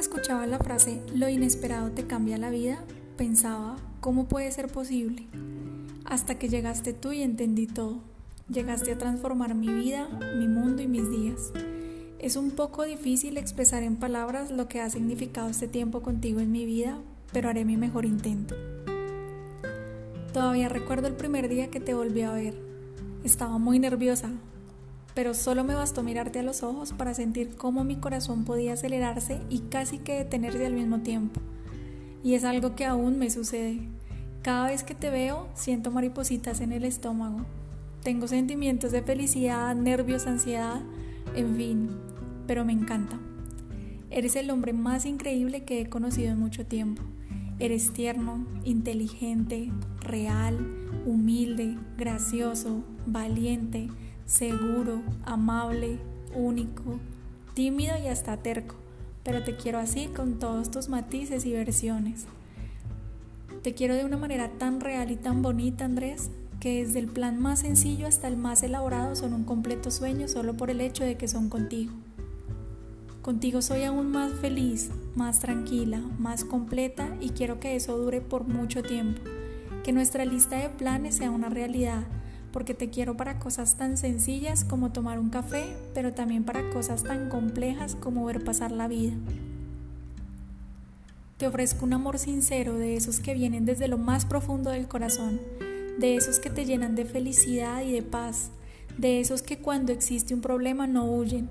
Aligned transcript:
escuchaba 0.00 0.46
la 0.46 0.58
frase 0.58 1.00
lo 1.14 1.28
inesperado 1.28 1.90
te 1.92 2.06
cambia 2.06 2.38
la 2.38 2.50
vida, 2.50 2.78
pensaba, 3.16 3.76
¿cómo 4.00 4.26
puede 4.26 4.50
ser 4.50 4.68
posible? 4.68 5.26
Hasta 6.04 6.38
que 6.38 6.48
llegaste 6.48 6.92
tú 6.92 7.12
y 7.12 7.22
entendí 7.22 7.66
todo. 7.66 8.00
Llegaste 8.48 8.92
a 8.92 8.98
transformar 8.98 9.54
mi 9.54 9.68
vida, 9.68 10.08
mi 10.36 10.48
mundo 10.48 10.82
y 10.82 10.88
mis 10.88 11.10
días. 11.10 11.52
Es 12.18 12.36
un 12.36 12.50
poco 12.50 12.82
difícil 12.82 13.36
expresar 13.36 13.82
en 13.82 13.96
palabras 13.96 14.50
lo 14.50 14.66
que 14.66 14.80
ha 14.80 14.90
significado 14.90 15.48
este 15.48 15.68
tiempo 15.68 16.02
contigo 16.02 16.40
en 16.40 16.50
mi 16.50 16.64
vida, 16.64 16.98
pero 17.32 17.48
haré 17.48 17.64
mi 17.64 17.76
mejor 17.76 18.06
intento. 18.06 18.54
Todavía 20.32 20.68
recuerdo 20.68 21.06
el 21.06 21.14
primer 21.14 21.48
día 21.48 21.70
que 21.70 21.80
te 21.80 21.94
volví 21.94 22.22
a 22.22 22.32
ver. 22.32 22.54
Estaba 23.24 23.58
muy 23.58 23.78
nerviosa, 23.78 24.30
pero 25.14 25.32
solo 25.32 25.62
me 25.64 25.74
bastó 25.74 26.02
mirarte 26.02 26.40
a 26.40 26.42
los 26.42 26.62
ojos 26.62 26.92
para 26.92 27.14
sentir 27.14 27.56
cómo 27.56 27.84
mi 27.84 27.96
corazón 27.96 28.44
podía 28.44 28.72
acelerarse 28.72 29.40
y 29.48 29.60
casi 29.60 29.98
que 29.98 30.14
detenerse 30.14 30.66
al 30.66 30.74
mismo 30.74 31.00
tiempo. 31.00 31.40
Y 32.22 32.34
es 32.34 32.44
algo 32.44 32.74
que 32.74 32.84
aún 32.84 33.18
me 33.18 33.30
sucede. 33.30 33.80
Cada 34.42 34.66
vez 34.66 34.82
que 34.82 34.94
te 34.94 35.10
veo, 35.10 35.48
siento 35.54 35.90
maripositas 35.90 36.60
en 36.60 36.72
el 36.72 36.84
estómago. 36.84 37.46
Tengo 38.02 38.28
sentimientos 38.28 38.92
de 38.92 39.02
felicidad, 39.02 39.74
nervios, 39.74 40.26
ansiedad, 40.26 40.82
en 41.34 41.56
fin, 41.56 41.90
pero 42.46 42.64
me 42.64 42.72
encanta. 42.72 43.18
Eres 44.10 44.36
el 44.36 44.50
hombre 44.50 44.72
más 44.72 45.06
increíble 45.06 45.64
que 45.64 45.80
he 45.80 45.88
conocido 45.88 46.32
en 46.32 46.38
mucho 46.38 46.66
tiempo. 46.66 47.02
Eres 47.58 47.92
tierno, 47.92 48.46
inteligente, 48.64 49.70
real, 50.00 50.58
humilde, 51.06 51.78
gracioso, 51.96 52.84
valiente, 53.06 53.88
seguro, 54.26 55.02
amable, 55.24 55.98
único, 56.34 56.98
tímido 57.54 57.94
y 58.02 58.08
hasta 58.08 58.36
terco, 58.38 58.74
pero 59.22 59.44
te 59.44 59.56
quiero 59.56 59.78
así 59.78 60.06
con 60.06 60.38
todos 60.38 60.70
tus 60.70 60.88
matices 60.88 61.46
y 61.46 61.52
versiones. 61.52 62.26
Te 63.62 63.74
quiero 63.74 63.94
de 63.94 64.04
una 64.04 64.16
manera 64.16 64.50
tan 64.58 64.80
real 64.80 65.10
y 65.10 65.16
tan 65.16 65.42
bonita, 65.42 65.84
Andrés, 65.84 66.30
que 66.60 66.84
desde 66.84 66.98
el 66.98 67.06
plan 67.06 67.40
más 67.40 67.60
sencillo 67.60 68.06
hasta 68.06 68.28
el 68.28 68.36
más 68.36 68.62
elaborado 68.62 69.16
son 69.16 69.32
un 69.34 69.44
completo 69.44 69.90
sueño 69.90 70.28
solo 70.28 70.54
por 70.54 70.70
el 70.70 70.80
hecho 70.80 71.04
de 71.04 71.16
que 71.16 71.28
son 71.28 71.48
contigo. 71.48 71.92
Contigo 73.22 73.62
soy 73.62 73.84
aún 73.84 74.10
más 74.10 74.34
feliz, 74.34 74.90
más 75.14 75.40
tranquila, 75.40 75.98
más 76.18 76.44
completa 76.44 77.16
y 77.20 77.30
quiero 77.30 77.58
que 77.58 77.74
eso 77.74 77.96
dure 77.96 78.20
por 78.20 78.46
mucho 78.46 78.82
tiempo, 78.82 79.22
que 79.82 79.92
nuestra 79.92 80.26
lista 80.26 80.58
de 80.58 80.68
planes 80.68 81.16
sea 81.16 81.30
una 81.30 81.48
realidad 81.48 82.04
porque 82.54 82.72
te 82.72 82.88
quiero 82.88 83.16
para 83.16 83.40
cosas 83.40 83.74
tan 83.74 83.96
sencillas 83.96 84.62
como 84.62 84.92
tomar 84.92 85.18
un 85.18 85.28
café, 85.28 85.76
pero 85.92 86.14
también 86.14 86.44
para 86.44 86.70
cosas 86.70 87.02
tan 87.02 87.28
complejas 87.28 87.96
como 87.96 88.24
ver 88.24 88.44
pasar 88.44 88.70
la 88.70 88.86
vida. 88.86 89.12
Te 91.36 91.48
ofrezco 91.48 91.84
un 91.84 91.94
amor 91.94 92.16
sincero 92.20 92.78
de 92.78 92.94
esos 92.94 93.18
que 93.18 93.34
vienen 93.34 93.64
desde 93.64 93.88
lo 93.88 93.98
más 93.98 94.24
profundo 94.24 94.70
del 94.70 94.86
corazón, 94.86 95.40
de 95.98 96.14
esos 96.14 96.38
que 96.38 96.48
te 96.48 96.64
llenan 96.64 96.94
de 96.94 97.04
felicidad 97.04 97.82
y 97.82 97.90
de 97.90 98.02
paz, 98.02 98.52
de 98.98 99.18
esos 99.18 99.42
que 99.42 99.58
cuando 99.58 99.92
existe 99.92 100.32
un 100.32 100.40
problema 100.40 100.86
no 100.86 101.06
huyen, 101.06 101.48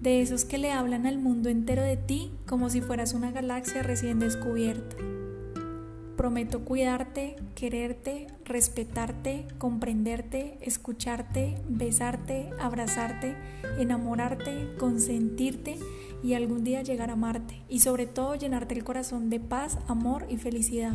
de 0.00 0.22
esos 0.22 0.44
que 0.44 0.58
le 0.58 0.70
hablan 0.70 1.04
al 1.04 1.18
mundo 1.18 1.48
entero 1.48 1.82
de 1.82 1.96
ti 1.96 2.30
como 2.46 2.70
si 2.70 2.80
fueras 2.80 3.12
una 3.12 3.32
galaxia 3.32 3.82
recién 3.82 4.20
descubierta. 4.20 4.94
Prometo 6.16 6.64
cuidarte, 6.64 7.34
quererte, 7.56 8.28
respetarte, 8.44 9.46
comprenderte, 9.58 10.58
escucharte, 10.60 11.56
besarte, 11.68 12.50
abrazarte, 12.60 13.36
enamorarte, 13.78 14.76
consentirte 14.78 15.76
y 16.22 16.34
algún 16.34 16.62
día 16.62 16.82
llegar 16.82 17.10
a 17.10 17.14
amarte 17.14 17.62
y 17.68 17.80
sobre 17.80 18.06
todo 18.06 18.36
llenarte 18.36 18.74
el 18.74 18.84
corazón 18.84 19.28
de 19.28 19.40
paz, 19.40 19.78
amor 19.88 20.26
y 20.28 20.36
felicidad. 20.36 20.94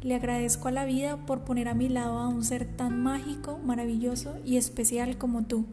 Le 0.00 0.14
agradezco 0.14 0.68
a 0.68 0.72
la 0.72 0.86
vida 0.86 1.26
por 1.26 1.44
poner 1.44 1.68
a 1.68 1.74
mi 1.74 1.90
lado 1.90 2.18
a 2.18 2.28
un 2.28 2.42
ser 2.42 2.64
tan 2.64 3.02
mágico, 3.02 3.58
maravilloso 3.58 4.38
y 4.42 4.56
especial 4.56 5.18
como 5.18 5.44
tú. 5.44 5.66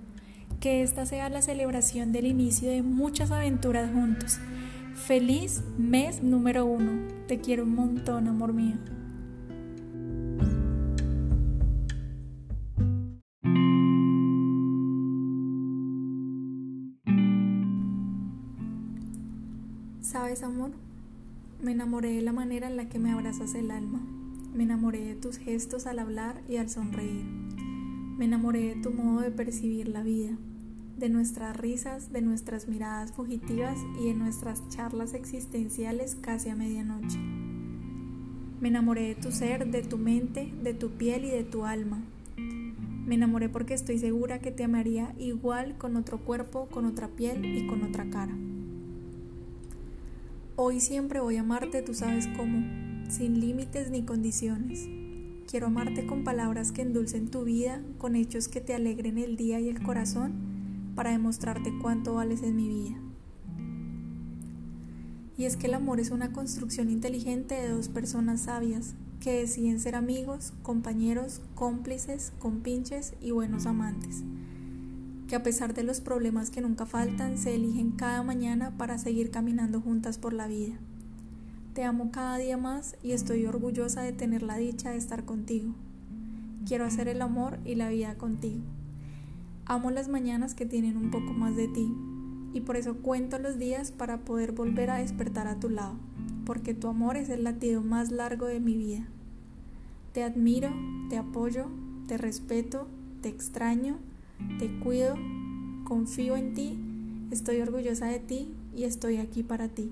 Que 0.60 0.82
esta 0.82 1.06
sea 1.06 1.30
la 1.30 1.42
celebración 1.42 2.12
del 2.12 2.26
inicio 2.26 2.70
de 2.70 2.84
muchas 2.84 3.32
aventuras 3.32 3.92
juntos 3.92 4.40
Feliz 4.96 5.64
mes 5.78 6.22
número 6.22 6.66
uno. 6.66 7.08
Te 7.28 7.42
quiero 7.42 7.64
un 7.64 7.76
montón, 7.76 8.28
amor 8.28 8.54
mío. 8.54 8.78
¿Sabes, 20.00 20.44
amor? 20.44 20.72
Me 21.60 21.72
enamoré 21.72 22.12
de 22.12 22.22
la 22.22 22.32
manera 22.32 22.68
en 22.68 22.78
la 22.78 22.88
que 22.88 23.00
me 23.00 23.12
abrazas 23.12 23.56
el 23.56 23.72
alma. 23.72 24.00
Me 24.54 24.64
enamoré 24.64 25.04
de 25.04 25.16
tus 25.16 25.38
gestos 25.38 25.88
al 25.88 25.98
hablar 25.98 26.42
y 26.48 26.58
al 26.58 26.70
sonreír. 26.70 27.26
Me 28.18 28.26
enamoré 28.26 28.76
de 28.76 28.82
tu 28.82 28.92
modo 28.92 29.22
de 29.22 29.32
percibir 29.32 29.88
la 29.88 30.04
vida 30.04 30.38
de 30.98 31.10
nuestras 31.10 31.58
risas, 31.58 32.12
de 32.12 32.22
nuestras 32.22 32.68
miradas 32.68 33.12
fugitivas 33.12 33.78
y 34.00 34.08
de 34.08 34.14
nuestras 34.14 34.68
charlas 34.70 35.14
existenciales 35.14 36.16
casi 36.22 36.50
a 36.50 36.56
medianoche. 36.56 37.18
Me 38.62 38.70
enamoré 38.70 39.10
de 39.10 39.16
tu 39.16 39.32
ser, 39.32 39.68
de 39.68 39.82
tu 39.82 39.98
mente, 39.98 40.54
de 40.62 40.74
tu 40.74 40.92
piel 40.92 41.26
y 41.26 41.30
de 41.30 41.44
tu 41.44 41.66
alma. 41.66 42.02
Me 42.38 43.16
enamoré 43.16 43.50
porque 43.50 43.74
estoy 43.74 43.98
segura 43.98 44.40
que 44.40 44.52
te 44.52 44.64
amaría 44.64 45.14
igual 45.18 45.78
con 45.78 45.98
otro 45.98 46.20
cuerpo, 46.20 46.68
con 46.68 46.86
otra 46.86 47.10
piel 47.10 47.44
y 47.44 47.68
con 47.68 47.84
otra 47.84 48.10
cara. 48.10 48.38
Hoy 50.56 50.80
siempre 50.80 51.20
voy 51.20 51.38
a 51.38 51.42
amarte, 51.42 51.82
tú 51.82 51.94
sabes 51.94 52.28
cómo, 52.38 52.64
sin 53.10 53.42
límites 53.42 53.92
ni 53.92 54.04
condiciones. 54.04 54.88
Quiero 55.50 55.68
amarte 55.68 56.06
con 56.06 56.24
palabras 56.24 56.72
que 56.72 56.84
endulcen 56.84 57.30
tu 57.30 57.44
vida, 57.44 57.82
con 57.98 58.16
hechos 58.16 58.48
que 58.48 58.62
te 58.62 58.74
alegren 58.74 59.18
el 59.18 59.36
día 59.36 59.60
y 59.60 59.68
el 59.68 59.84
corazón 59.84 60.53
para 60.96 61.12
demostrarte 61.12 61.74
cuánto 61.82 62.16
vales 62.16 62.44
en 62.44 62.56
mi 62.56 62.68
vida. 62.68 62.98
Y 65.38 65.46
es 65.46 65.58
que 65.58 65.68
el 65.68 65.74
amor 65.74 66.00
es 66.00 66.12
una 66.12 66.32
construcción 66.32 66.90
inteligente 66.90 67.56
de 67.56 67.70
dos 67.70 67.90
personas 67.90 68.42
sabias 68.42 68.96
que 69.20 69.40
deciden 69.40 69.80
ser 69.80 69.96
amigos, 69.96 70.54
compañeros, 70.62 71.42
cómplices, 71.56 72.34
compinches 72.40 73.14
y 73.22 73.32
buenos 73.32 73.66
amantes, 73.66 74.24
que 75.28 75.36
a 75.36 75.44
pesar 75.44 75.74
de 75.74 75.84
los 75.84 76.02
problemas 76.02 76.52
que 76.52 76.62
nunca 76.62 76.86
faltan, 76.86 77.38
se 77.38 77.56
eligen 77.56 77.92
cada 77.92 78.22
mañana 78.22 78.78
para 78.78 78.98
seguir 78.98 79.32
caminando 79.32 79.82
juntas 79.82 80.18
por 80.18 80.34
la 80.34 80.48
vida. 80.48 80.76
Te 81.74 81.84
amo 81.84 82.12
cada 82.12 82.38
día 82.38 82.58
más 82.58 82.96
y 83.02 83.14
estoy 83.14 83.46
orgullosa 83.48 84.02
de 84.02 84.12
tener 84.12 84.44
la 84.44 84.58
dicha 84.58 84.92
de 84.92 84.98
estar 84.98 85.26
contigo. 85.26 85.74
Quiero 86.68 86.86
hacer 86.86 87.08
el 87.08 87.22
amor 87.22 87.58
y 87.66 87.76
la 87.76 87.90
vida 87.90 88.16
contigo. 88.16 88.62
Amo 89.66 89.92
las 89.92 90.10
mañanas 90.10 90.56
que 90.56 90.66
tienen 90.66 90.98
un 90.98 91.10
poco 91.10 91.34
más 91.34 91.56
de 91.56 91.70
ti 91.70 91.94
y 92.54 92.62
por 92.62 92.76
eso 92.76 92.98
cuento 92.98 93.40
los 93.40 93.58
días 93.58 93.92
para 93.92 94.20
poder 94.26 94.52
volver 94.52 94.90
a 94.90 94.98
despertar 94.98 95.48
a 95.48 95.60
tu 95.60 95.70
lado, 95.70 95.96
porque 96.46 96.74
tu 96.74 96.88
amor 96.88 97.18
es 97.18 97.30
el 97.30 97.44
latido 97.44 97.82
más 97.82 98.12
largo 98.12 98.46
de 98.46 98.60
mi 98.60 98.78
vida. 98.78 99.08
Te 100.12 100.24
admiro, 100.24 100.70
te 101.10 101.18
apoyo, 101.18 101.68
te 102.08 102.18
respeto, 102.18 102.88
te 103.22 103.30
extraño, 103.30 103.98
te 104.60 104.70
cuido, 104.80 105.16
confío 105.86 106.36
en 106.36 106.54
ti, 106.54 106.78
estoy 107.32 107.62
orgullosa 107.62 108.08
de 108.08 108.20
ti 108.20 108.54
y 108.76 108.84
estoy 108.84 109.18
aquí 109.18 109.44
para 109.44 109.70
ti. 109.70 109.92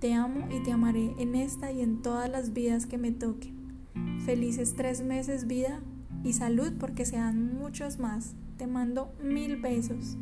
Te 0.00 0.12
amo 0.12 0.46
y 0.50 0.62
te 0.62 0.72
amaré 0.72 1.14
en 1.18 1.34
esta 1.34 1.72
y 1.72 1.80
en 1.80 2.02
todas 2.02 2.28
las 2.28 2.52
vidas 2.52 2.86
que 2.86 2.98
me 2.98 3.12
toquen. 3.12 3.56
Felices 4.26 4.74
tres 4.76 5.02
meses 5.02 5.46
vida 5.46 5.80
y 6.24 6.34
salud 6.34 6.72
porque 6.78 7.06
sean 7.06 7.54
muchos 7.54 7.98
más. 7.98 8.34
Te 8.58 8.66
mando 8.66 9.12
mil 9.22 9.56
besos. 9.56 10.16